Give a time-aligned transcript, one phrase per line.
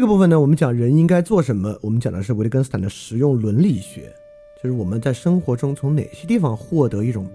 [0.00, 4.10] 这个部分呢，我们讲人应该做什么，我们讲的是维特根斯坦的实用伦理学，
[4.56, 7.30] 就是我们在生活中从哪些地方获得一种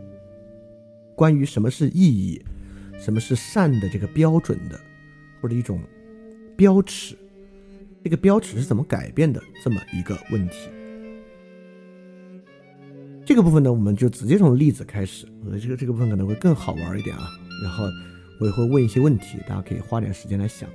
[1.14, 2.44] 关于什么是意义、
[2.98, 4.82] 什么是善的这个标准的，
[5.40, 5.80] 或者一种
[6.58, 7.16] 标尺，
[8.04, 10.68] 这个标尺是怎么改变的这么一个问题。
[13.24, 15.28] 这个部分呢，我们就直接从例子开始。
[15.46, 17.30] 我觉得，这个这个部分可能会更好玩一点啊。
[17.64, 17.86] 然后
[18.42, 20.68] 我也会问一些问题，大家可以花点时间来想。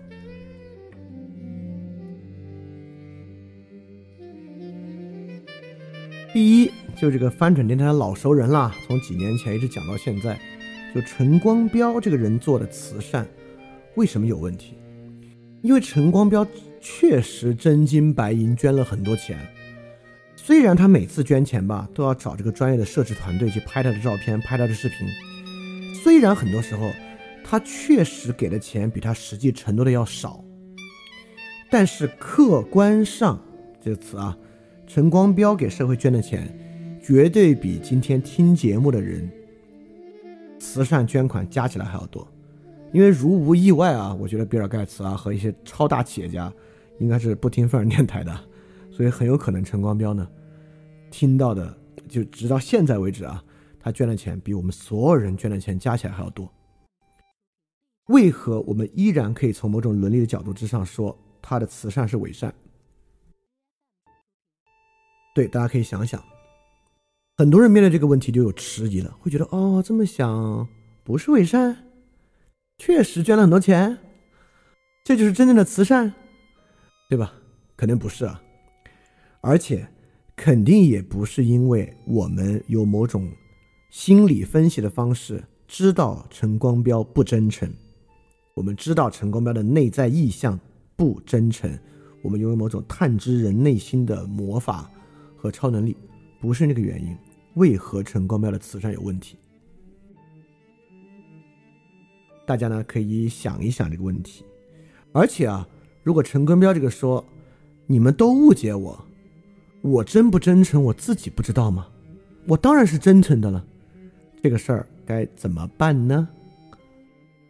[6.32, 10.38] 第一，就这个翻转电台的老熟人啦，从几年前一直讲到现在，
[10.94, 13.26] 就陈光标这个人做的慈善，
[13.96, 14.78] 为什么有问题？
[15.60, 16.46] 因为陈光标
[16.80, 19.36] 确实真金白银捐了很多钱。
[20.36, 25.08] 虽然他每次捐钱吧，都要找这个专业的摄制团队去拍他的照片、拍他的视频。
[25.92, 26.92] 虽然很多时候
[27.42, 30.44] 他确实给的钱比他实际承诺的要少，
[31.68, 33.44] 但是客观上
[33.82, 34.38] 这个词啊，
[34.92, 36.52] 陈光标给社会捐的钱，
[37.00, 39.30] 绝对比今天听节目的人
[40.58, 42.26] 慈善捐款加起来还要多。
[42.92, 46.52] 因为如无意外啊，我觉得比尔盖茨啊和一些超大企业家
[46.98, 48.36] 应该是不听范儿电台的。
[48.90, 50.28] 所以很有可能陈光标呢，
[51.08, 51.72] 听到的
[52.08, 53.40] 就直到现在为止啊，
[53.78, 56.52] 他捐的钱比我们所有人捐的钱加起来还要多。
[58.08, 62.52] 为何我们依然可以从某种伦理的角度之上说他的慈善是伪善？
[65.34, 66.22] 对，大家可以想想，
[67.36, 70.66] 很多人面对这个问题就有迟疑了，会觉得哦，这么想
[71.04, 71.76] 不是伪善，
[72.78, 73.96] 确实捐了很多钱，
[75.04, 76.12] 这就是真正的慈善，
[77.08, 77.32] 对吧？
[77.76, 78.42] 肯定不是啊。
[79.40, 79.88] 而且，
[80.36, 83.30] 肯定也不是因为我们有某种
[83.90, 87.72] 心理分析的方式知道陈光标不真诚，
[88.54, 90.58] 我们知道陈光标的内在意向
[90.96, 91.78] 不真诚，
[92.22, 94.90] 我们拥有某种探知人内心的魔法
[95.40, 95.96] 和超能力，
[96.38, 97.16] 不是那个原因。
[97.54, 99.38] 为何陈光标的慈善有问题？
[102.46, 104.44] 大家呢可以想一想这个问题。
[105.12, 105.66] 而且啊，
[106.02, 107.24] 如果陈光标这个说，
[107.86, 109.02] 你们都误解我。
[109.80, 111.88] 我真不真诚，我自己不知道吗？
[112.46, 113.64] 我当然是真诚的了。
[114.42, 116.28] 这个事儿该怎么办呢？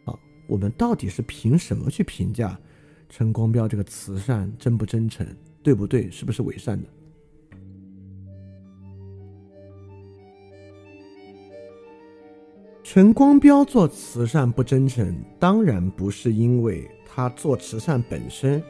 [0.05, 2.57] 啊，我们到底是凭什么去评价
[3.09, 5.27] 陈光标这个慈善真不真诚，
[5.61, 6.09] 对不对？
[6.09, 6.87] 是不是伪善的？
[12.93, 18.61] 陈光标做慈善不真诚，当然不是因为他做慈善本身。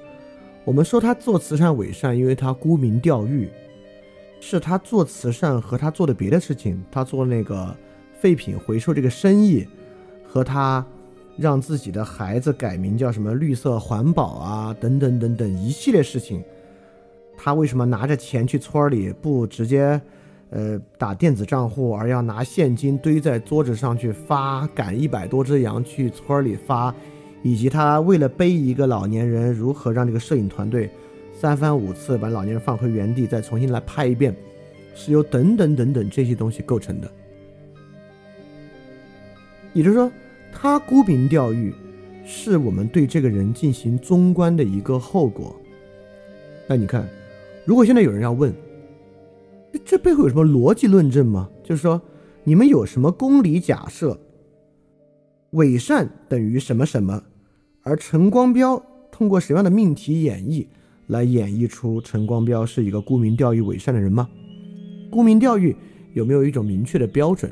[0.63, 3.49] 我们说他做慈善伪善，因为他沽名钓誉，
[4.39, 7.75] 是他做慈善和他做的别的事情，他做那个
[8.13, 9.65] 废品回收这个生意，
[10.23, 10.85] 和他
[11.35, 16.43] 让自己的孩子改名叫什么绿色环保啊等等等等一系列事情，
[17.35, 19.99] 他为什么拿着钱去村里不直接
[20.51, 26.93] 呃打电子账户，而要拿现金堆在桌子上去发，赶一百多只羊去村里发？
[27.43, 30.87] 以及他为了背一个老年人，如何让这个摄影团队
[31.33, 34.35] 三番五次把老年人放回原地，再重新来拍一遍，
[34.93, 37.09] 是由等等等等这些东西构成的。
[39.73, 40.11] 也就是说，
[40.51, 41.73] 他沽名钓誉，
[42.25, 45.55] 是我们对这个人进行综观的一个后果。
[46.67, 47.09] 那你看，
[47.65, 48.53] 如果现在有人要问，
[49.85, 51.49] 这背后有什么逻辑论证吗？
[51.63, 52.01] 就是说，
[52.43, 54.19] 你们有什么公理假设？
[55.51, 57.21] 伪善等于什么什么？
[57.83, 58.81] 而陈光标
[59.11, 60.65] 通过什么样的命题演绎
[61.07, 64.29] 来演绎出陈光标是一个沽名钓誉伪善的人吗？
[65.09, 65.75] 沽名钓誉
[66.13, 67.51] 有没有一种明确的标准？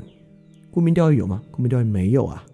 [0.70, 1.42] 沽名钓誉有吗？
[1.50, 2.44] 沽名钓誉没有啊。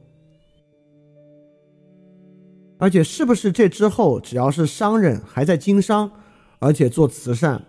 [2.79, 6.11] 而且是不是这之后只要是商人还在经商，
[6.59, 7.65] 而且做慈善，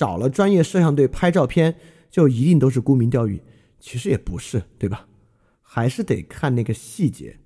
[0.00, 1.76] 找了专业摄像队拍照片，
[2.10, 3.42] 就一定都是沽名钓誉？
[3.78, 5.06] 其实也不是，对吧？
[5.60, 7.36] 还是得看那个细节。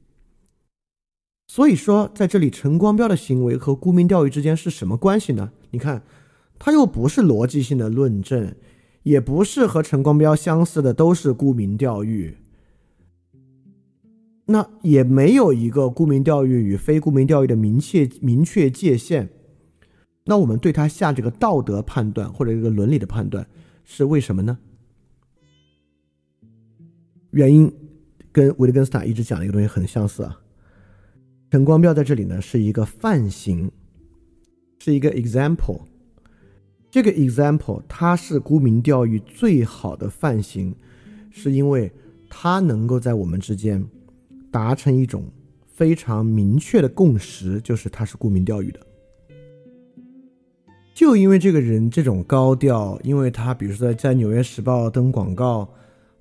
[1.48, 5.50] 所以说，在这里，陈光标的行为和沽名钓誉之间是什么关系呢？
[5.72, 6.04] 你看，
[6.56, 8.54] 他又不是逻辑性的论证，
[9.02, 12.36] 也不是和陈光标相似的都是沽名钓誉，
[14.46, 19.30] 那也没有一个沽名钓誉与非沽名钓誉的明确明确界限。
[20.24, 23.46] 那我们对他下这个道德判断或者一个伦理的判断
[23.84, 24.58] 是为什么呢？
[27.30, 27.70] 原因
[28.32, 30.40] 跟维特根斯坦一直讲的一个东西很相似啊。
[31.50, 33.70] 陈光标在这里呢是一个范型，
[34.78, 35.82] 是一个 example。
[36.90, 40.74] 这个 example 它是沽名钓誉最好的范型，
[41.30, 41.92] 是因为
[42.30, 43.84] 它能够在我们之间
[44.50, 45.24] 达成一种
[45.66, 48.80] 非常明确的共识，就是它是沽名钓誉的。
[50.94, 55.68] 就因为这个人这种高调，因为他比如说在《纽约时报》登广告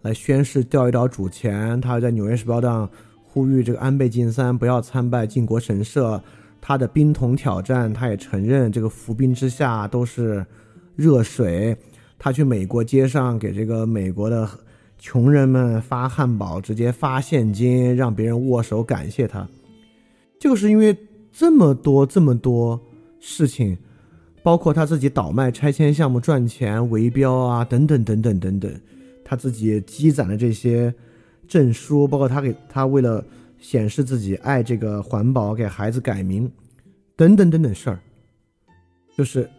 [0.02, 2.90] 来宣誓钓鱼岛主权，他在《纽约时报》上
[3.24, 6.20] 呼吁这个安倍晋三不要参拜靖国神社，
[6.60, 10.44] 他的冰桶挑战，他也承认这个浮冰之下都是
[10.96, 11.78] 热水，
[12.18, 14.50] 他去美国街上给这个美国的
[14.98, 19.48] 穷人们发汉堡，直接发现金，让别人握手感谢他，
[20.40, 20.98] 就是因为
[21.32, 22.82] 这么多这么多
[23.20, 23.78] 事情。
[24.44, 28.72] 包括他自己倒卖拆迁项目赚钱、围标啊，等等等等等等，
[29.24, 30.94] 他自己积攒的这些
[31.48, 33.24] 证书，包括他给他为了
[33.58, 36.52] 显示自己爱这个环保，给孩子改名，
[37.16, 38.00] 等等等等事儿，
[39.18, 39.50] 就是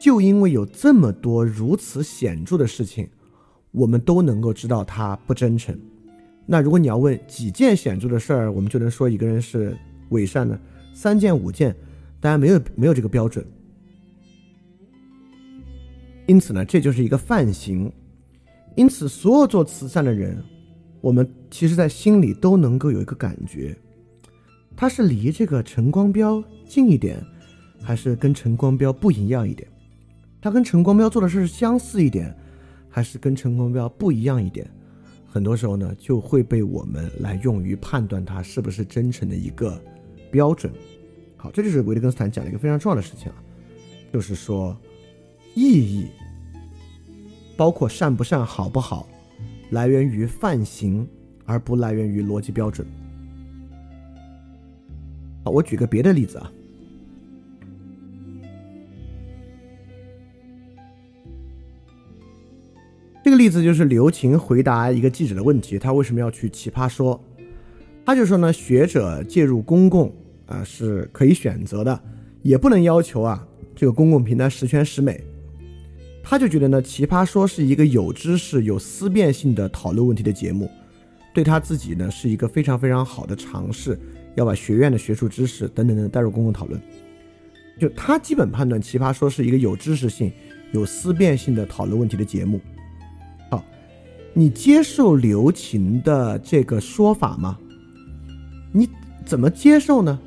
[0.00, 3.06] 就因为有这么多如此显著的事情，
[3.72, 5.78] 我们都能够知道他不真诚。
[6.46, 9.76] 那如果你要问几件显著的事儿，我们就能说一个人是
[10.08, 10.58] 伪善的，
[10.94, 11.76] 三件五件，
[12.20, 13.44] 当然没有没有这个标准。
[16.26, 17.92] 因此呢，这就是一个范型。
[18.74, 20.42] 因此，所有做慈善的人，
[21.02, 23.76] 我们其实在心里都能够有一个感觉：
[24.74, 27.22] 他是离这个陈光标近一点，
[27.82, 29.68] 还是跟陈光标不一样一点？
[30.40, 32.34] 他跟陈光标做的事相似一点，
[32.88, 34.66] 还是跟陈光标不一样一点？
[35.26, 39.78] 很多时候呢，就会被我们来用于判断他是不是真诚的一个
[40.30, 40.72] 标准。
[41.36, 43.36] 好，这就是维特根斯坦讲的一个非常重要的事情啊，
[44.10, 44.74] 就是说。
[45.54, 46.06] 意义，
[47.56, 49.08] 包括善不善、好不好，
[49.70, 51.06] 来源于范型，
[51.44, 52.86] 而不来源于逻辑标准。
[55.44, 56.52] 我举个别的例子啊。
[63.24, 67.22] 这个例子就是刘擎回答一个记者的问题，他为什么要去奇葩说？
[68.04, 70.12] 他就说呢，学者介入公共
[70.46, 72.02] 啊是可以选择的，
[72.42, 73.46] 也不能要求啊
[73.76, 75.22] 这个公共平台十全十美。
[76.22, 80.70] 他就觉得呢，《奇葩说》是一个有知识、有思辨性的讨论问题的节目，
[81.34, 83.98] 对他自己呢是一个非常非常好的尝试，
[84.36, 86.80] 要把学院的学术知识等等等带入公共讨论。
[87.78, 90.32] 就他基本判断，《奇葩说》是一个有知识性、
[90.72, 92.60] 有思辨性的讨论问题的节目。
[93.50, 93.64] 好，
[94.32, 97.58] 你接受刘擎的这个说法吗？
[98.70, 98.88] 你
[99.26, 100.18] 怎么接受呢？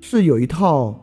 [0.00, 0.98] 是有一套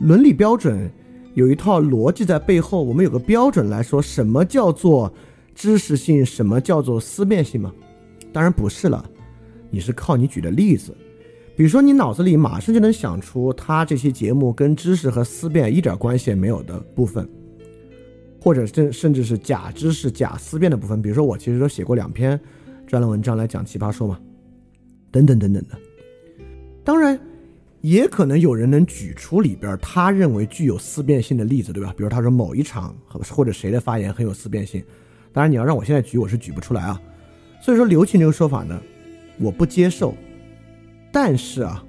[0.00, 0.90] 伦理标准？
[1.34, 5.12] 有一套逻辑在背后，我们有个标准来说，什么叫做
[5.54, 7.72] 知识性，什么叫做思辨性吗？
[8.32, 9.04] 当然不是了，
[9.70, 10.94] 你是靠你举的例子，
[11.56, 17.26] 比如说你脑子里马上就能想出他这些节目跟知识和思辨一点关系也没有的部分，
[18.40, 21.00] 或者甚甚至是假知识、假思辨的部分。
[21.00, 22.38] 比如说我其实都写过两篇
[22.86, 24.20] 专栏文章来讲奇葩说嘛，
[25.10, 25.78] 等等等等的，
[26.84, 27.18] 当然。
[27.82, 31.92] 也可能有人能举出里边他认为具有思辨性的例子，对吧？
[31.96, 34.82] 比如他说某一场或者谁的发言很有思辨性。
[35.32, 37.00] 当然你要让我现在举，我是举不出来啊。
[37.60, 38.80] 所以说刘擎这个说法呢，
[39.40, 40.14] 我不接受。
[41.10, 41.84] 但是啊，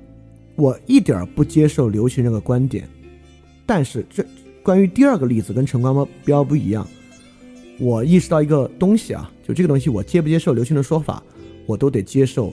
[0.56, 2.90] 我一点不接受刘擎这个观点。
[3.66, 4.26] 但是这
[4.64, 6.88] 关于第二个例子跟陈光标不一样，
[7.80, 11.22] 我意识到一个东西啊，就这个东西我接不接受刘擎的说法，
[11.68, 12.52] 我都得接受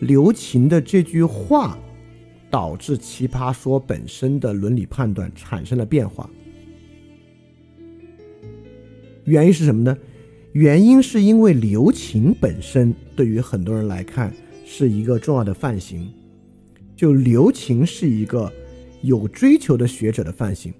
[0.00, 1.78] 刘擎的这句话。
[2.52, 6.28] 导致奇葩说本身的伦理判断产生了变化，
[9.24, 9.96] 原因是什么呢？
[10.52, 14.30] 原因是因为刘擎本身对于很多人来看
[14.66, 16.12] 是一个重要的范型，
[16.94, 18.52] 就刘擎是一个
[19.00, 20.70] 有追求的学者的范型，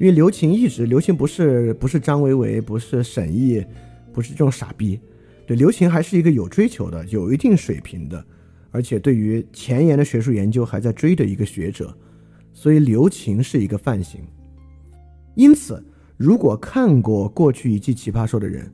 [0.00, 3.62] 因为刘擎一直，刘擎不是不是张维维，不是沈毅，
[4.10, 4.98] 不是这种傻逼，
[5.46, 8.24] 对，刘擎还是一个有追求的，有一定水平的。
[8.74, 11.96] 而且对于前沿的学术研究还在追的一个学者，
[12.52, 14.20] 所以刘擎是一个范型。
[15.36, 15.80] 因此，
[16.16, 18.68] 如果看过过去一季《奇葩说》的人，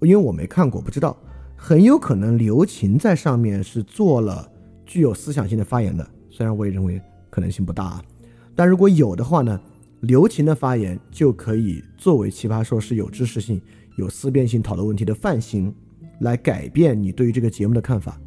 [0.00, 1.16] 因为我没看过，不知道，
[1.56, 4.50] 很有可能刘擎在上面是做了
[4.84, 6.04] 具有思想性的发言的。
[6.28, 8.04] 虽然我也认为可能性不大，啊，
[8.56, 9.60] 但如果有的话呢，
[10.00, 13.62] 刘擎的发言就可以作为《奇葩说》是有知识性、
[13.94, 15.72] 有思辨性讨论问题的范型，
[16.18, 18.20] 来改变你对于这个节目的看法。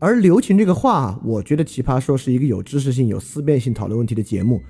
[0.00, 4.60] 而刘擎这个话，我觉得《奇葩说》是一个有知识性、有思辨性讨论问题的节目。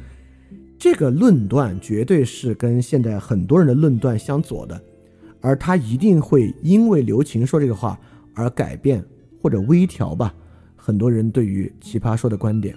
[0.78, 4.80] 这个论断绝对是跟现在很多人的论断相左的，
[5.40, 7.98] 而他一定会因为刘擎说这个话
[8.34, 9.04] 而改变
[9.40, 10.32] 或者微调吧
[10.76, 12.76] 很多人对于《奇葩说》的观点。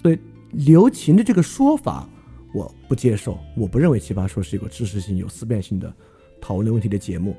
[0.00, 0.18] 所以
[0.52, 2.08] 刘擎的这个说法
[2.54, 5.92] 我不接受，我不认为《奇葩说》是一个知识性、有思辨性的
[6.40, 7.36] 讨论问题的节目，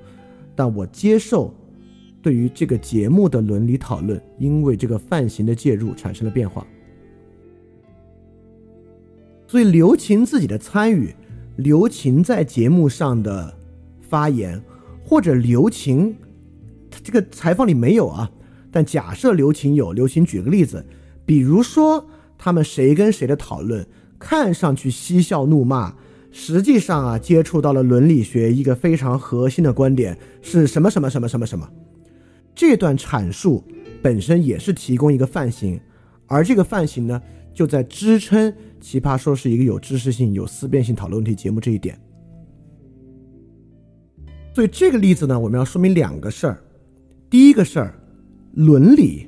[0.56, 1.51] 但我接受。
[2.25, 6.65] 对于这个节目的伦理讨论，因为这个范型的介入产生了变化。
[9.46, 11.13] 所以刘擎自己的参与，
[11.58, 13.55] 刘擎在节目上的
[14.10, 14.60] 发言，
[15.03, 16.15] 或者刘擎
[17.03, 18.32] 这个采访里没有啊，
[18.72, 20.84] 但假设刘擎有，刘擎举个例子，
[21.27, 22.03] 比如说
[22.39, 23.86] 他们谁跟谁的讨论，
[24.17, 25.94] 看上去嬉笑怒骂，
[26.32, 31.70] 实际上啊接触到了伦理学一个非常核心的观点是什么什么什么什么什么，
[32.56, 33.64] 这段阐述
[34.02, 35.80] 本身也是提供一个范型，
[36.26, 37.22] 而这个范型呢。
[37.54, 41.98] 就在支撑《奇葩说》是一个有知识性、有思辨性讨论问题节目这一点。
[44.54, 46.62] 所以这个例子呢，我们要说明两个事儿。
[47.30, 47.98] 第一个事儿，
[48.56, 49.28] 伦理，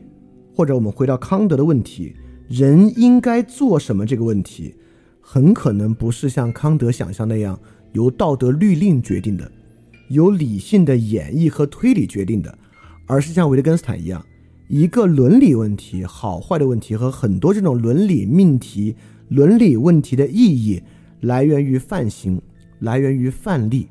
[0.54, 2.14] 或者我们回到康德的问题，
[2.50, 4.76] 人应该做什么这个问题，
[5.22, 7.58] 很可能不是像康德想象那样
[7.94, 9.50] 由道德律令决定的，
[10.10, 12.58] 由理性的演绎和推理决定的，
[13.08, 14.24] 而是像维特根斯坦一样。
[14.68, 18.96] 一个伦理问题、好坏的问题和很多这种伦理命题、
[19.30, 20.84] 伦理问题的意义，
[21.22, 22.42] 来源于范型，
[22.80, 23.88] 来源于范例。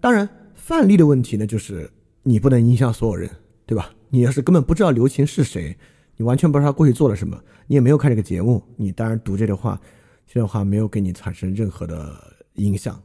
[0.00, 1.90] 当然，范例的问题呢，就是
[2.22, 3.28] 你不能影响所有人，
[3.64, 3.90] 对吧？
[4.10, 5.76] 你要是根本不知道刘琴是谁，
[6.16, 9.80] 你完全不知道他过去做了什么，你也没有看这个节目，你当然读这段话，
[10.26, 12.14] 这段话没有给你产生任何的
[12.56, 13.00] 影响。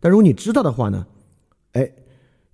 [0.00, 1.06] 但如果你知道的话呢，
[1.72, 1.90] 哎，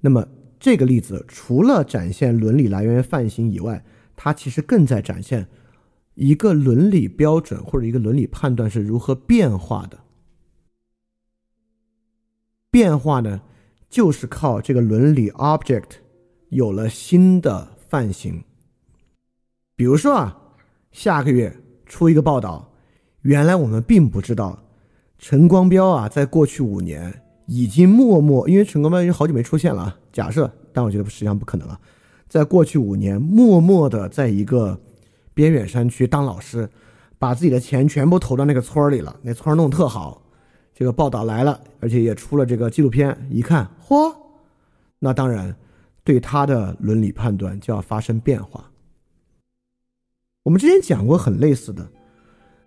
[0.04, 0.28] 那么。
[0.60, 3.84] 这个例子除了展现伦理来源于范型以外，
[4.16, 5.46] 它其实更在展现
[6.14, 9.98] 一个伦理标准或者一个伦理判断是如何变化的。
[12.70, 13.42] 变化呢，
[13.90, 15.96] 就是靠这个伦理 object
[16.48, 18.42] 有了新的范型。
[19.76, 20.40] 比如说啊，
[20.92, 22.72] 下个月出一个报道，
[23.20, 24.64] 原来我们并不知道
[25.18, 27.20] 陈光标啊，在过去五年。
[27.46, 29.96] 已经默默，因为陈光标已经好久没出现了。
[30.12, 31.78] 假设，但我觉得实际上不可能了。
[32.28, 34.80] 在过去五年，默默的在一个
[35.32, 36.68] 边远山区当老师，
[37.18, 39.16] 把自己的钱全部投到那个村里了。
[39.22, 40.22] 那村弄特好。
[40.76, 43.16] 这个报道来了，而且也出了这个纪录片。
[43.30, 44.12] 一看，嚯，
[44.98, 45.54] 那当然
[46.02, 48.72] 对他的伦理判断就要发生变化。
[50.42, 51.88] 我们之前讲过很类似的，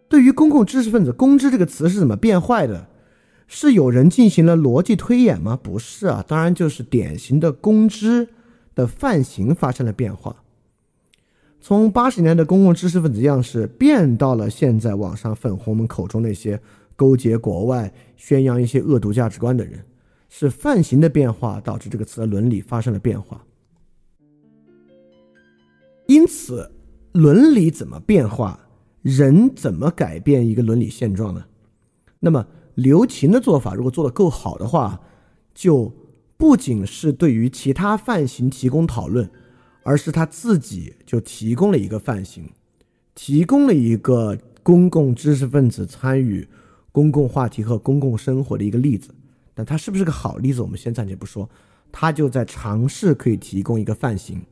[0.07, 2.87] 对于公共知识分子“公知”这个词是怎么变坏的？
[3.47, 5.57] 是有人进行了逻辑推演吗？
[5.61, 8.27] 不是啊，当然就是典型的公知
[8.75, 10.43] 的范型发生了变化。
[11.61, 16.59] 从八十年代的公共知识分子样式变到了现在网上粉红们口中那些
[16.95, 19.83] 勾结国外、宣扬一些恶毒价值观的人，
[20.29, 23.41] 是范型的变化导致这个词的伦理发生了变化。
[26.07, 26.69] 因此，
[27.13, 28.59] 伦理怎么变化？
[29.01, 31.45] 人怎么改变一个伦理现状呢？
[32.19, 32.45] 那么。
[32.77, 35.01] 刘擎的做法，如果做得够好的话，
[35.55, 35.91] 就
[36.37, 39.27] 不仅是对于其他范型提供讨论，
[39.81, 42.51] 而是他自己就提供了一个范型，
[43.15, 46.47] 提供了一个公共知识分子参与
[46.91, 49.09] 公共话题和公共生活的一个例子。
[49.55, 51.49] 但他是不是个好例子，我们先暂且不说。
[51.91, 54.45] 他就在尝试可以提供一个范型。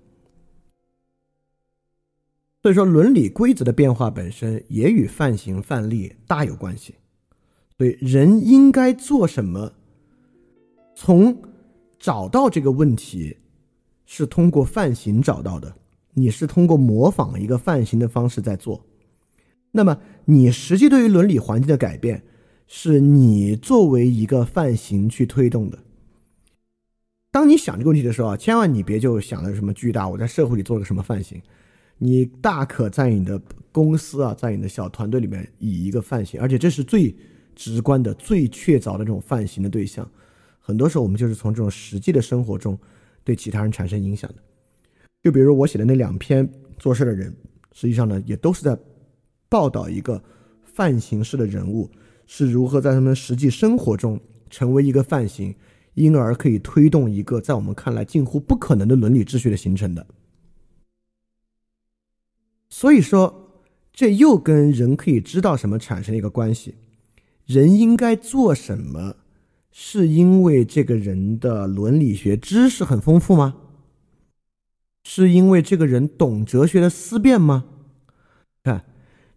[2.63, 6.95] 所以说，伦理规则的变化本身也与范型范例大有关系。
[7.77, 9.73] 对人应该做什么？
[10.95, 11.37] 从
[11.99, 13.35] 找到这个问题，
[14.05, 15.75] 是通过范型找到的。
[16.13, 18.85] 你是通过模仿一个范型的方式在做。
[19.71, 22.23] 那么，你实际对于伦理环境的改变，
[22.65, 25.79] 是你作为一个范型去推动的。
[27.29, 31.41] 当你想这个问题的时候啊，千万你别就想了什么巨大，我在社会里做了个什么范型。
[31.97, 33.37] 你大可在你的
[33.73, 37.13] 公司啊，在你的小团队里面以一个范型，而且这是最。
[37.55, 40.09] 直观的、最确凿的这种范型的对象，
[40.59, 42.77] 很多时候我们就是从这种实际的生活中
[43.23, 44.43] 对其他人产生影响的。
[45.23, 46.47] 就比如我写的那两篇
[46.77, 47.35] 做事的人，
[47.71, 48.77] 实际上呢，也都是在
[49.49, 50.21] 报道一个
[50.63, 51.89] 范型式的人物
[52.27, 54.19] 是如何在他们实际生活中
[54.49, 55.55] 成为一个范型，
[55.93, 60.05] 因而可以推动一个在我们看来近乎不可能的伦理秩序的形成的。
[62.69, 66.75] 所以说，这又跟人可以知道什么产生一个关系。
[67.45, 69.15] 人应该做什么？
[69.71, 73.55] 是因为这个人的伦理学知识很丰富吗？
[75.03, 77.65] 是因为这个人懂哲学的思辨吗？
[78.63, 78.85] 看，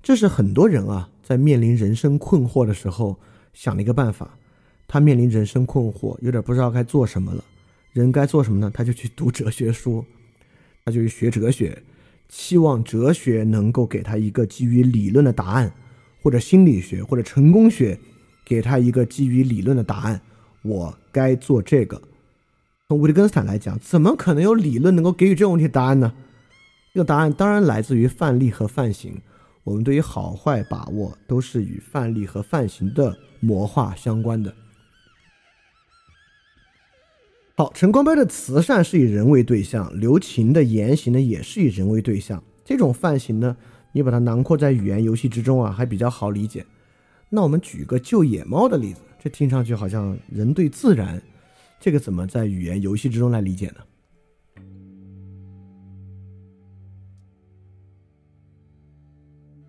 [0.03, 3.19] 这是很多人啊，在面临人生困惑的时候
[3.53, 4.39] 想了一个办法。
[4.87, 7.45] 他面临人生困惑，有点不知道该做什么了。
[7.93, 8.71] 人该做什么呢？
[8.73, 10.03] 他就去读哲学书，
[10.85, 11.83] 他就去学哲学，
[12.29, 15.71] 期望哲学能够给他一个基于理论的答案。
[16.23, 17.99] 或者心理学或者成功学，
[18.45, 20.21] 给他一个基于理论的答案，
[20.63, 22.01] 我该做这个。
[22.89, 26.15] 从维特根斯坦来讲，怎么可能有理论能够给予这种问题答案呢？
[26.95, 29.21] 这个答案当然来自于范例和范型。
[29.65, 34.55] 我们对于好坏把握都是与范例和范型的魔化相关的。
[37.55, 42.43] 好，陈光标的慈善是以人为对象，刘琴的言行呢也是以人为对象。
[42.65, 43.55] 这种范型呢，
[43.93, 46.65] 你把它囊括在语言游戏之中啊，还比较好理解。
[47.31, 51.21] 那我们举个救野猫的例子，这听上去好像人对自然，
[51.79, 53.77] 这个怎么在语言游戏之中来理解呢？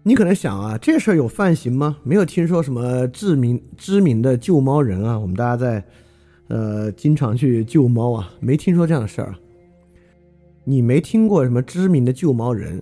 [0.03, 1.97] 你可能想啊，这事儿有范型吗？
[2.03, 5.85] 没有听说什么知名知名的救猫人啊，我们大家在，
[6.47, 9.39] 呃，经常去救猫啊，没听说这样的事儿啊。
[10.63, 12.81] 你没听过什么知名的救猫人，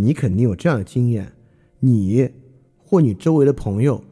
[0.00, 1.32] 你肯定有这样的经验，
[1.80, 2.30] 你
[2.76, 4.02] 或你周围的朋友，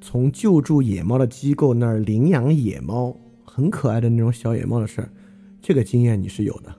[0.00, 3.14] 从救助野猫的机构那儿领养野猫，
[3.44, 5.10] 很可爱的那种小野猫的事儿，
[5.60, 6.74] 这个经验你是有的。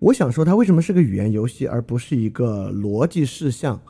[0.00, 3.80] 我想说，它为什么是个语言游戏，而不是一个逻辑事项？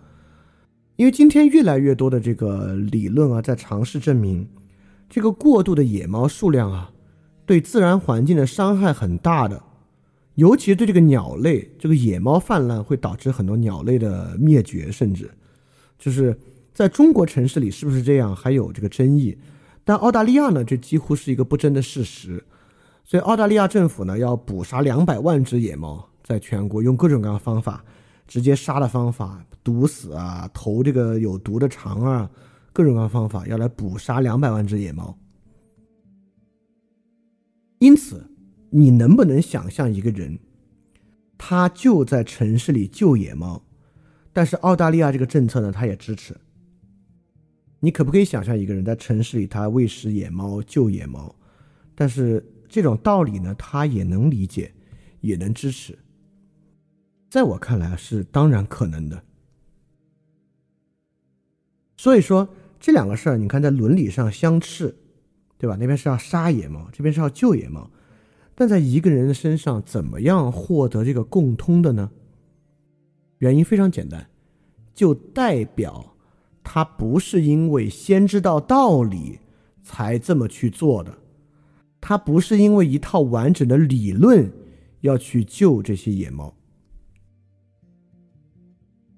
[0.96, 4.46] 因为今天越来越多的这个理论啊，在尝试证明，
[5.08, 6.92] 这个过度的野猫数量啊，
[7.46, 9.62] 对自然环境的伤害很大的，
[10.37, 15.31] 尤其对这个鸟类，这个野猫泛滥会导致很多鸟类的灭绝，甚至
[15.99, 16.38] 就是
[16.73, 19.37] 在中国城市里是不是这样，还有这个争议。
[19.85, 22.42] 但澳大利亚呢，这几乎是一个不争的事实。
[23.05, 27.85] 所以，澳大利亚政府呢要捕杀两百万只野猫，在全国用各种各样的方法，
[28.27, 32.31] 直接杀的方法，毒死啊，投这个有毒的肠啊，
[32.73, 35.18] 各种各样的方法要来捕杀两百万只野猫。
[37.81, 38.25] 因此，
[38.72, 40.38] 你能不能想象一个人，
[41.38, 43.62] 他就在城市里救野猫，
[44.32, 46.37] 但是澳大利亚这个政策呢，他也支持。
[47.80, 51.35] 你可不可以想象一个人在城市里，他喂食野猫、救野猫，
[51.94, 52.44] 但是？
[52.74, 54.72] 这种道理呢，他也能理解，
[55.20, 55.98] 也能支持。
[57.28, 59.22] 在我看来是当然可能的。
[61.98, 62.48] 所以说
[62.80, 64.96] 这两个事儿，你看在伦理上相斥，
[65.58, 65.76] 对吧？
[65.78, 67.90] 那边是要杀野猫，这边是要救野猫，
[68.54, 72.10] 但在一个人的身上，怎么样获得这个共通的呢？
[73.38, 74.28] 原因非常简单，
[74.94, 76.14] 就代表
[76.62, 79.38] 他不是因为先知道道理
[79.82, 81.18] 才这么去做的。
[82.00, 84.52] 他不是因为一套完整的理论
[85.00, 86.54] 要去救这些野猫。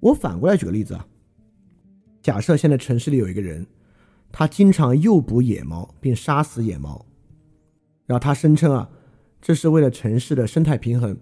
[0.01, 1.07] 我反过来举个例子啊，
[2.23, 3.67] 假设现在城市里有一个人，
[4.31, 7.07] 他经常诱捕野猫并杀死野猫，
[8.05, 8.91] 然后他声称啊，
[9.45, 11.15] 这是为了城市的生态平衡。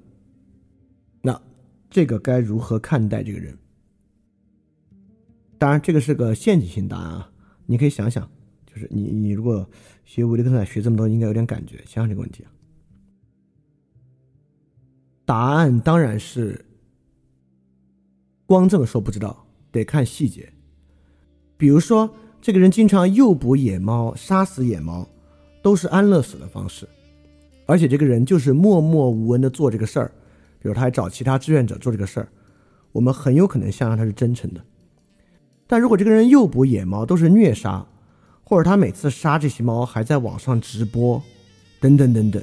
[1.21, 1.43] 那
[1.91, 3.59] 这个该如何看待这个人？
[5.59, 7.33] 当然，这个是个陷阱性答案啊，
[7.67, 8.31] 你可以想想。
[8.65, 9.69] 就是你，你如果
[10.05, 11.79] 学维特根斯坦学这么多，应该有点感觉。
[11.79, 12.49] 想想这个问题啊，
[15.25, 16.65] 答案当然是
[18.47, 20.53] 光这么说不知道，得看细节。
[21.57, 25.09] 比如说，这个人经常诱捕野猫、杀死野猫，
[25.61, 26.89] 都是安乐死的方式，
[27.67, 30.13] 而且这个人就是默默无闻的做这个事儿。
[30.59, 32.29] 比如他还找其他志愿者做这个事儿，
[32.93, 34.61] 我们很有可能相信他是真诚的。
[35.67, 37.85] 但如果这个人诱捕野猫都是虐杀，
[38.45, 41.21] 或者他每次杀这些猫还在网上直播，
[41.81, 42.43] 等等等等，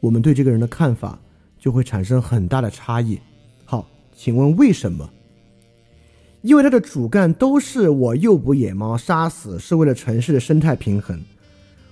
[0.00, 1.18] 我们对这个人的看法
[1.58, 3.20] 就会产生很大的差异。
[3.64, 5.08] 好，请问为什么？
[6.40, 11.22] 因为他的主干都是我诱捕野猫杀死是为了城市的生态平衡。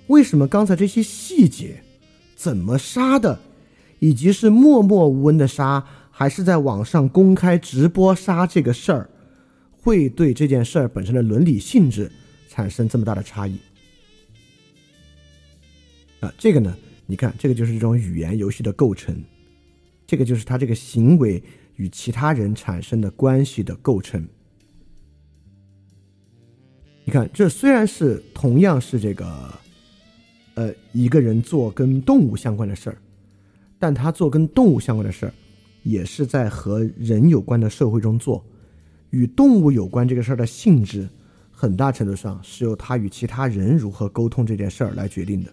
[0.08, 1.80] 为什么刚才这些细节，
[2.40, 3.38] 怎么杀的，
[3.98, 9.10] 以及是默默无闻的杀，还是在网上公开直播杀这个事儿，
[9.82, 12.10] 会对这件事儿本身的伦理性质？
[12.48, 13.56] 产生这么大的差异
[16.20, 16.74] 啊，这个呢，
[17.06, 19.22] 你看，这个就是这种语言游戏的构成，
[20.06, 21.42] 这个就是他这个行为
[21.76, 24.26] 与其他人产生的关系的构成。
[27.04, 29.54] 你看，这虽然是同样是这个，
[30.60, 32.98] 呃，一个人做跟动物相关的事儿，
[33.78, 35.32] 但他做跟动物相关的事儿，
[35.84, 38.44] 也是在和人有关的社会中做，
[39.08, 41.08] 与动物有关这个事儿的性质。
[41.50, 45.50] 很大程度上是由他与其他人如何沟通这件事儿来决定的，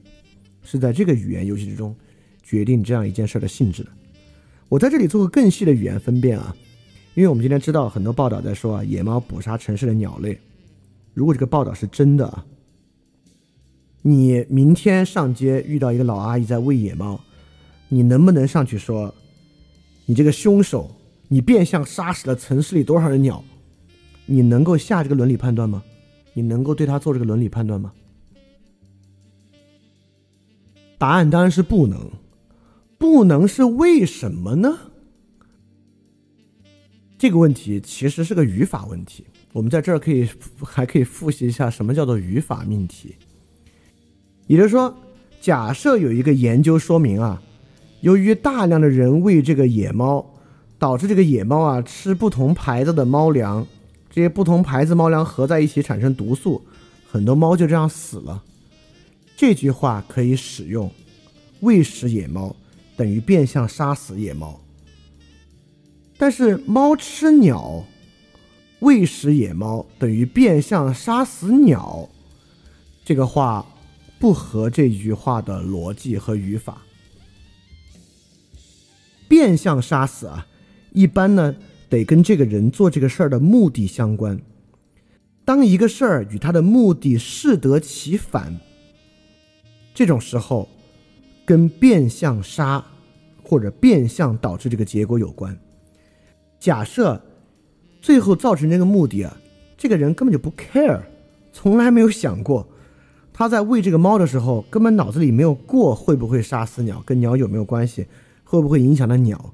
[0.61, 1.95] 是在这个语言游戏之中
[2.43, 3.89] 决定这样一件事儿的性质的。
[4.67, 6.53] 我在这里做个更细的语言分辨啊，
[7.13, 10.37] 因为我们今天知道很多报道在说啊，野猫捕杀城市的鸟类。
[11.13, 12.45] 如果这个报道是真的啊，
[14.07, 17.19] 你明天上街遇到一个老阿姨在喂野猫，
[17.89, 19.13] 你能不能上去说，
[20.05, 20.89] 你这个凶手，
[21.27, 23.43] 你变相杀死了城市里多少的鸟？
[24.25, 25.83] 你能够下这个伦理判断吗？
[26.33, 27.91] 你能够对他做这个伦理判断吗？
[30.97, 32.09] 答案当然是不能，
[32.97, 34.79] 不能是为什么呢？
[37.17, 39.25] 这个问题其实是个语法问题。
[39.51, 40.29] 我们在这儿可以
[40.63, 43.13] 还可以复习一下什么叫做语法命题。
[44.47, 44.95] 也就是说，
[45.39, 47.41] 假设有一个研究说明啊，
[48.01, 50.25] 由于大量的人喂这个野猫，
[50.79, 53.67] 导致这个野猫啊吃不同牌子的猫粮，
[54.09, 56.61] 这些不同牌子猫粮合在一起产生毒素，
[57.05, 58.43] 很多猫就这样死了。
[59.35, 60.89] 这句话可以使用，
[61.59, 62.55] 喂食野猫
[62.95, 64.59] 等于变相杀死野猫。
[66.17, 67.83] 但是猫吃鸟，
[68.79, 72.07] 喂食野猫等于变相杀死鸟，
[73.03, 73.65] 这个话。
[74.19, 76.81] 不合这句话的逻辑和语法，
[79.27, 80.47] 变相杀死啊，
[80.91, 81.55] 一般呢
[81.87, 84.39] 得跟这个人做这个事儿的目的相关。
[85.45, 88.59] 当一个事儿与他的目的适得其反，
[89.93, 90.67] 这种时候
[91.45, 92.83] 跟变相杀
[93.43, 95.57] 或者变相导致这个结果有关。
[96.59, 97.21] 假设
[98.01, 99.37] 最后造成这个目的啊，
[99.77, 101.01] 这个人根本就不 care，
[101.53, 102.67] 从来没有想过。
[103.37, 108.07] 他在喂这个猫的时候，根本脑子里没有过会不会杀死鸟，跟鸟有没有关系，
[108.43, 109.53] 会不会影响到鸟？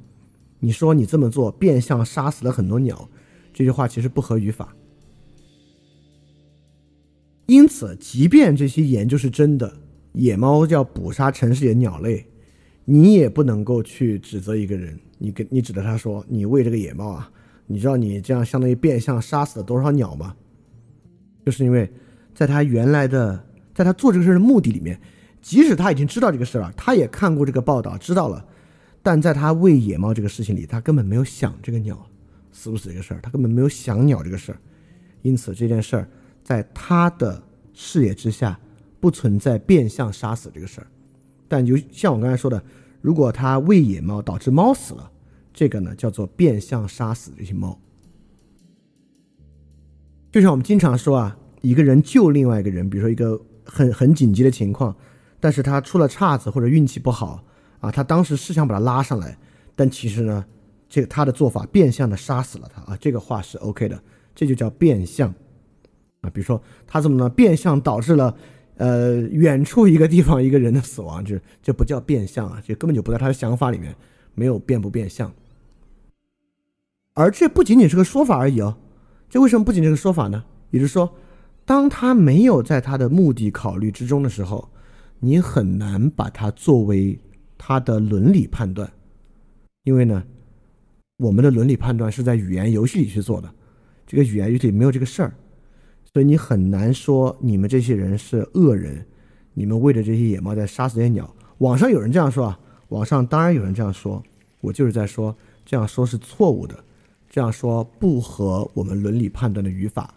[0.62, 3.10] 你说你这么做变相杀死了很多鸟，
[3.54, 4.74] 这句话其实不合语法。
[7.48, 9.74] 因此，即便这些研究是真的，
[10.13, 12.26] 野猫要捕杀城市里的鸟类，
[12.86, 14.98] 你也不能够去指责一个人。
[15.17, 17.30] 你跟你指责他说你喂这个野猫啊，
[17.67, 20.34] 你知道你这样相当于变相杀死了多少鸟吗？
[21.46, 21.91] 就是因为
[22.34, 23.43] 在他原来的。
[23.74, 25.00] 在他做这个事儿的目的里面，
[25.42, 28.46] 即使他已经知道这个事儿了，他也看过这个报道，知道了，
[29.02, 32.06] 但在他喂野猫这个事情里，他根本没有想这个鸟
[32.52, 34.58] 死不死这个事儿，他根本没有想鸟这个事儿，
[35.22, 36.08] 因此这件事儿
[36.44, 37.42] 在他的
[37.74, 38.58] 视野之下
[39.00, 40.88] 不存在变相杀死这个事儿。
[41.48, 42.64] 但就像我刚才说的，
[43.02, 45.12] 如果他喂野猫导致猫死了，
[45.52, 47.78] 这个呢叫做变相杀死这些猫。
[50.32, 53.42] 就像我们经常说啊，一个人救另外一个人，比如说一个。
[53.65, 54.95] 很很紧急的情况，
[55.39, 57.43] 但是他出了岔子或者运气不好
[57.80, 59.38] 啊，他当时是想把他拉上来，
[59.76, 60.45] 但其实呢，
[60.88, 64.02] 这个他的做法变相的杀死了他啊，这个话是 OK 的，
[64.34, 65.34] 这就叫变相
[66.21, 66.30] 啊。
[66.30, 67.30] 比如说他怎么呢？
[67.30, 68.36] 变相导致了
[68.78, 73.95] 呃远处一个地方一个人的死亡，这这不叫变相啊，这根本就不在他的想法里面，
[74.34, 75.32] 没有变不变相。
[77.13, 78.78] 而这不仅仅是个说法而已哦，
[79.30, 80.43] 这为什么不仅是个说法呢？
[80.69, 81.13] 也就是说。
[81.65, 84.69] 当他没有在他的目的考虑之中的时候，
[85.19, 87.17] 你很难把它作为
[87.58, 88.91] 他的伦理判断，
[89.84, 90.21] 因为呢，
[91.17, 93.49] 我们的伦理判断是在语言游戏里去做的，
[94.06, 95.34] 这个语言游戏里没有这个事儿，
[96.12, 99.06] 所以你很难说你们这些人是恶人，
[99.54, 101.34] 你们为了这些野猫在杀死这些鸟。
[101.60, 104.21] 网上有人这样说啊，网上当然有人这样说，
[104.60, 105.34] 我就是在说
[105.65, 106.84] 这样说是错误的，
[107.30, 110.13] 这样说不合我们伦理判断的语法。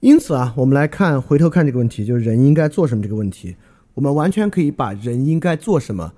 [0.00, 3.54] 因此啊，我们来看回头看这个问题，就是人应该做什么这个问题，
[3.92, 6.14] 我们完全可以把人应该做什么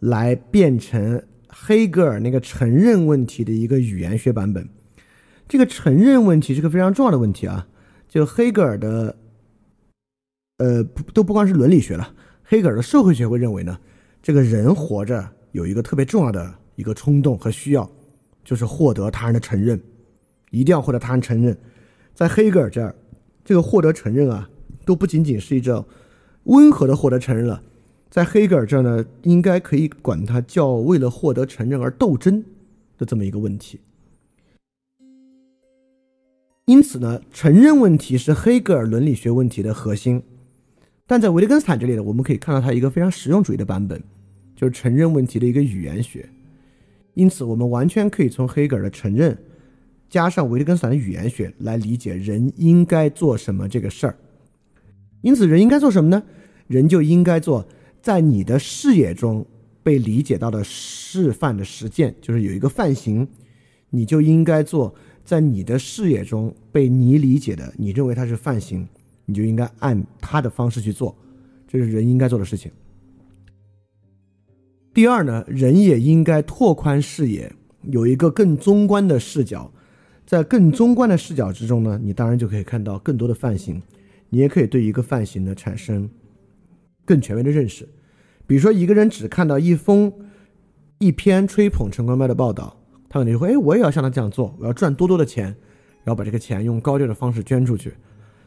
[0.00, 4.68] 来变成黑格尔那个承认问题的一个语言学版本。
[5.48, 7.66] 这个承认问题是个非常重要的问题啊，
[8.06, 9.16] 就黑格尔的，
[10.58, 12.14] 呃，都不光是伦理学了，
[12.44, 13.78] 黑格尔的社会学会认为呢，
[14.22, 17.90] 这个人活着有一个特别重要的一个冲动和需要，
[18.44, 19.80] 就是获得他人的承认，
[20.50, 21.56] 一定要获得他人承认，
[22.12, 22.94] 在黑格尔这儿。
[23.44, 24.48] 这个获得承认啊，
[24.84, 25.84] 都不仅仅是一种
[26.44, 27.62] 温和的获得承认了，
[28.08, 32.44] 在黑格尔这儿呢，应该可以管它叫为了获得承认而斗争
[32.96, 33.80] 的这么一个问题。
[36.66, 40.22] 因此呢，承认问题是黑格尔伦理学问题的核心，
[41.06, 44.00] 但在维特根斯坦这里呢，我们可以看到他一个非常实用主义的版本，
[44.54, 46.28] 就是承认问题的一个语言学。
[47.14, 49.36] 因此，我们完全可以从黑格尔的承认。
[50.12, 54.14] 加上维特根斯坦的语言学来理解人应该做什么这个事儿，
[55.22, 56.22] 因此人应该做什么呢？
[56.66, 57.66] 人就应该做
[58.02, 59.46] 在你的视野中
[59.82, 63.26] 被理解到的示范的实践，就是有一个范型，
[63.88, 64.94] 你就应该做
[65.24, 68.86] 在你的视野中被你理解的，你认为它是范型，
[69.24, 71.16] 你就应该按他的方式去做，
[71.66, 72.70] 这是人应该做的事情。
[74.92, 77.50] 第二呢，人也应该拓宽视野，
[77.84, 79.72] 有一个更中观的视角。
[80.26, 83.82] 在更中观的视角之中呢，你当然就可以看到更多的范型，
[84.30, 86.08] 你也可以对一个范型呢产生
[87.04, 87.88] 更全面的认识。
[88.46, 90.12] 比如说，一个人只看到一封
[90.98, 92.76] 一篇吹捧陈光标的报道，
[93.08, 95.44] 他可能就会，哎，我也要像他这样做，我要赚多多的钱，
[96.04, 97.94] 然后把这个钱用高调的方式捐出去。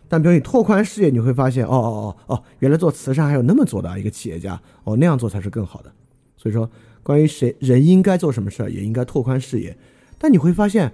[0.07, 5.91] 但比如你拓宽视野，你会发现，哦哦哦哦，原来做慈善还有那么做的一个企业家，哦，那样做才是更好的。
[6.37, 6.69] 所以说，
[7.01, 9.75] 关于谁人应该做什么事儿，也应该拓宽视野。
[10.17, 10.91] 但你会发现，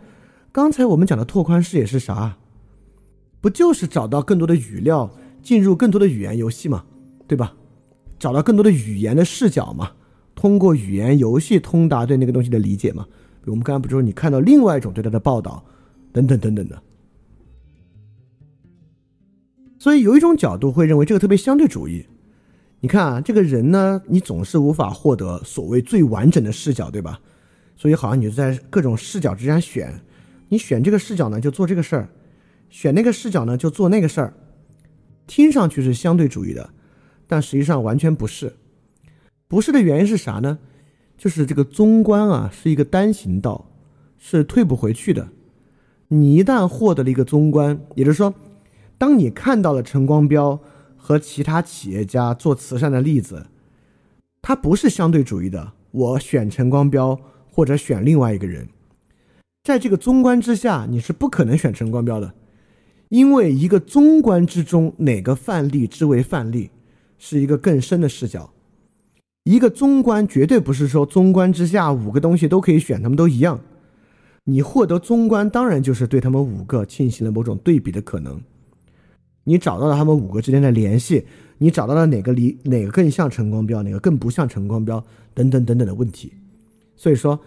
[0.51, 2.37] 刚才我们讲的拓宽视野是啥？
[3.39, 5.09] 不就是找到更多的语料，
[5.41, 6.83] 进入更多的语言游戏嘛，
[7.25, 7.53] 对吧？
[8.19, 9.93] 找到更多的语言的视角嘛，
[10.35, 13.05] 通过语言游戏通达对那个东西的理解嘛。
[13.39, 15.63] 比如我们刚才不是说你看到另外一种对它的报道，
[16.11, 16.81] 等等等等的。
[19.79, 22.05] 所以有一种角度会认为这个特别相对主义。
[22.81, 27.19] 你看啊，这个人呢，你总是无法获得所谓最完整的视角，对吧？
[27.77, 29.99] 所以好像你就在各种视角之间选，
[30.51, 32.09] 你选这个视角呢就做这个事儿，
[32.69, 34.33] 选那个视角呢就做那个事儿，
[35.25, 36.69] 听上去是相对主义的，
[37.25, 38.53] 但实际上完全不是。
[39.47, 40.59] 不是的原因是啥呢？
[41.17, 43.71] 就是这个中观啊是一个单行道，
[44.17, 45.29] 是退不回去的。
[46.09, 48.33] 你一旦获得了一个中观，也就是说。
[48.97, 50.59] 当你看到了陈光标
[50.95, 53.47] 和其他企业家做慈善的例子，
[54.43, 55.71] 他不是相对主义的。
[55.89, 58.69] 我选陈光标或者选另外一个人，
[59.63, 62.33] 在这个中观之下，你是不可能选陈光标的，
[63.09, 66.71] 因为一个中观之中哪个范例之为范例，
[67.19, 68.51] 是一个更深的视角。
[69.43, 73.59] 一个中观绝对不是说中观之下五个东西都可以选，他们都一样。
[74.45, 78.41] 你获得中观，当然就是对他们五个进行了某种对比的可能。
[79.43, 81.25] 你找到了他们五个之间的联系，
[81.59, 85.03] 你找到了哪个离哪个更像陈光标，哪个更不像陈光标，
[85.35, 86.33] 等等等等的问题。
[86.95, 87.39] 所以说，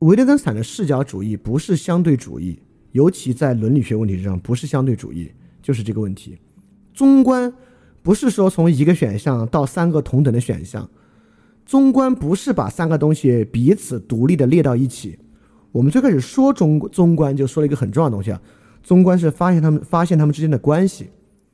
[0.00, 2.58] 维特根斯坦的视角主义不是相对主义，
[2.92, 5.30] 尤其在伦理学问题上不是相对主义，
[5.62, 6.36] 就是这个问题。
[6.92, 7.52] 中观
[8.02, 10.88] 不是说从一个选项到三个同等的选项，
[11.64, 15.18] 中观不是把三个东西彼此独立的列到一起。
[15.72, 18.40] 我们最开始说中中观就说了一个很重要的东西啊。
[18.82, 21.08] 中观是发现他们发现他们之间的关系，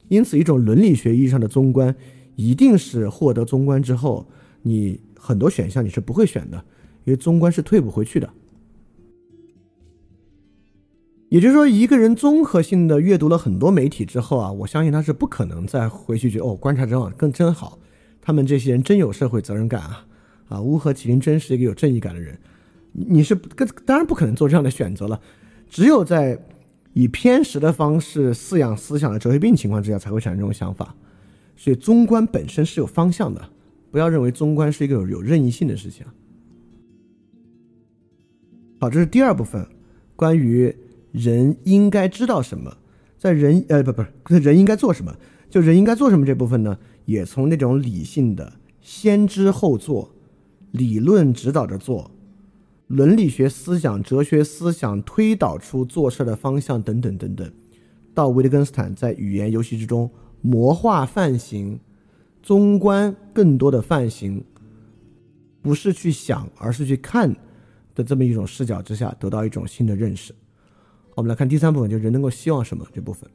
[0.08, 1.94] 因此一种伦理学意义上的中观，
[2.34, 4.28] 一定是获得中观之后，
[4.62, 6.62] 你很多选项你是不会选的，
[7.04, 8.28] 因为中观是退不回去的。
[11.28, 17.78] 也就是说，一个人综合性的阅读了很多媒体之后啊，我相信他是不可能再回去觉得哦，观察真好，更真好，
[18.20, 20.06] 他们这些人真有社会责任感啊，
[20.48, 22.38] 啊，乌合麒麟真是一个有正义感的人，
[22.92, 25.20] 你是跟当然不可能做这样的选择了，
[25.68, 26.38] 只有在。
[26.94, 30.94] 以偏食的方式饲养思想的哲学病情况之下，才会产生这种想法。
[31.56, 33.42] 所以，中观本身是有方向的，
[33.90, 36.04] 不要认为中观是一个有有任意性的事情。
[38.82, 39.64] 好，这是第二部分，
[40.16, 40.74] 关于
[41.12, 42.78] 人应该知道什么，
[43.16, 45.16] 在人呃不不是人应该做什么，
[45.48, 50.12] 就人应该做什么这部分呢，也从那种理性的先知后做，
[50.72, 52.10] 理论指导着做。
[52.88, 57.48] 伦理学思想、哲学思想推导出做事的方向等等等等，
[58.12, 61.78] 到维特根斯坦在语言游戏之中魔化泛型，
[62.42, 64.42] 综观更多的泛型，
[65.62, 67.32] 不是去想，而是去看
[67.94, 70.34] 的这么一种视角之下，得到一种新的认识。
[71.14, 73.28] 我们来看第三部分，就是人能够希望什么这部分。